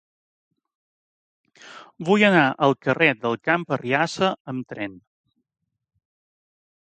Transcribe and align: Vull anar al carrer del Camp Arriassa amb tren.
Vull 2.07 2.23
anar 2.29 2.47
al 2.67 2.73
carrer 2.87 3.11
del 3.25 3.37
Camp 3.49 3.67
Arriassa 3.77 4.31
amb 4.53 4.73
tren. 4.75 4.95